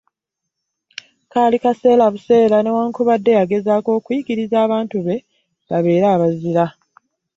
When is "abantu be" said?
4.65-5.15